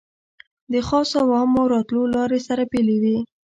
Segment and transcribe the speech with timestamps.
[0.71, 3.17] د خاصو او عامو راتلو لارې سره بېلې وې.